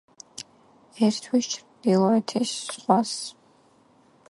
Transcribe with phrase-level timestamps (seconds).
[1.07, 3.15] ერთვის ჩრდილოეთის ზღვას.